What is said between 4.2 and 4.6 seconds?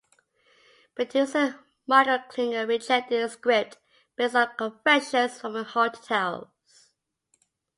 on